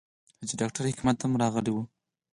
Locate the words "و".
1.73-1.77